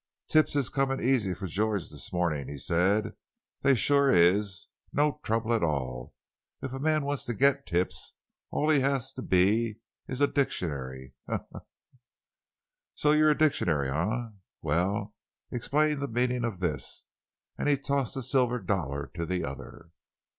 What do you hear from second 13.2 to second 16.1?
a dictionary, eh? Well, explain the